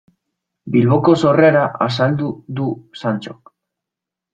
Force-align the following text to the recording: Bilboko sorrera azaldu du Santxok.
Bilboko 0.75 1.13
sorrera 1.25 1.67
azaldu 1.89 2.33
du 2.59 2.75
Santxok. 3.05 3.59